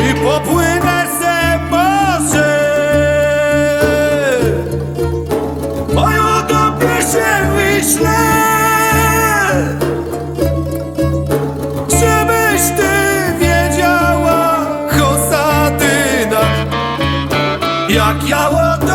[0.00, 2.60] i popłynę se morze
[5.94, 8.20] Moją dobrze się wyślę
[11.88, 12.92] Żebyś ty
[13.40, 16.40] wiedziała, Hosadyna
[17.88, 18.89] Jak ja ładę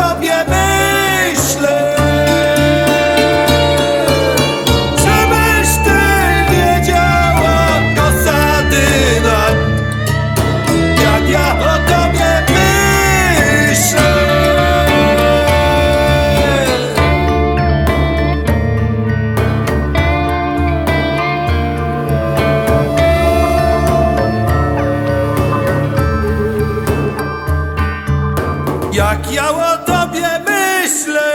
[28.96, 31.28] jak ja o tobie myślę.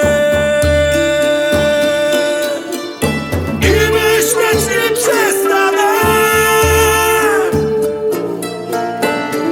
[3.62, 5.92] I myśleć nie przestanę.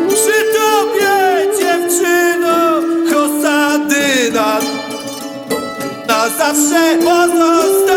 [0.07, 1.13] Przy tobie,
[1.59, 2.81] dziewczyno,
[3.11, 4.59] kosadyna,
[6.07, 7.88] na zawsze pozostaje.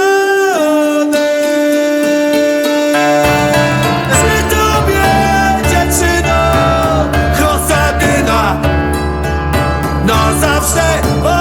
[10.45, 11.32] I've said.